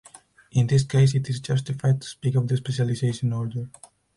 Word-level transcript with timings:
In 0.53 0.65
this 0.65 0.83
case 0.83 1.13
it 1.13 1.29
is 1.29 1.39
justified 1.41 2.01
to 2.01 2.07
speak 2.07 2.33
of 2.33 2.47
the 2.47 2.57
specialization 2.57 3.31
order. 3.33 3.69